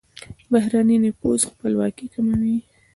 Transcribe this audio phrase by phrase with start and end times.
[0.51, 2.57] بهرنی نفوذ خپلواکي کموي.